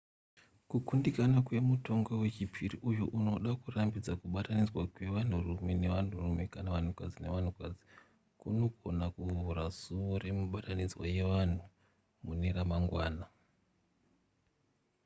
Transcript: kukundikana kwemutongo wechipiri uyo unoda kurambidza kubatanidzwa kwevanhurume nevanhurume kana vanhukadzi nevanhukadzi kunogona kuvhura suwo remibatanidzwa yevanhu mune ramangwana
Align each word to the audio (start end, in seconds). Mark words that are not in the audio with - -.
kukundikana 0.69 1.37
kwemutongo 1.45 2.11
wechipiri 2.21 2.75
uyo 2.89 3.03
unoda 3.17 3.51
kurambidza 3.61 4.11
kubatanidzwa 4.21 4.81
kwevanhurume 4.93 5.73
nevanhurume 5.81 6.43
kana 6.53 6.69
vanhukadzi 6.75 7.17
nevanhukadzi 7.23 7.81
kunogona 8.39 9.05
kuvhura 9.15 9.65
suwo 9.79 10.13
remibatanidzwa 10.23 11.03
yevanhu 11.15 11.65
mune 12.23 12.49
ramangwana 12.57 13.25